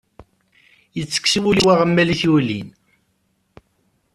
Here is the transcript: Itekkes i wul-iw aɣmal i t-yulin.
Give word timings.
Itekkes 0.99 1.33
i 1.37 1.39
wul-iw 1.43 1.67
aɣmal 1.73 2.09
i 2.13 2.15
t-yulin. 2.21 2.69